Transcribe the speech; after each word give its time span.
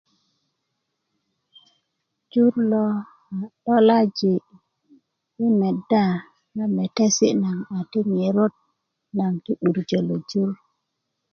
jur 2.31 2.53
lo 2.71 2.83
a 2.89 2.97
'dolaji 3.63 4.33
i 5.43 5.45
meda 5.59 6.03
na 6.55 6.63
metesi 6.75 7.27
naŋ 7.41 7.57
ti 7.91 7.99
ŋerot 8.13 8.53
naŋ 9.17 9.33
ti 9.43 9.51
'durjö 9.57 9.99
na 10.07 10.15
jur 10.29 10.51